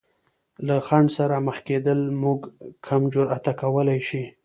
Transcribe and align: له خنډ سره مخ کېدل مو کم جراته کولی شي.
له 0.67 0.75
خنډ 0.87 1.07
سره 1.17 1.35
مخ 1.45 1.57
کېدل 1.67 1.99
مو 2.19 2.31
کم 2.87 3.01
جراته 3.13 3.53
کولی 3.61 3.99
شي. 4.07 4.23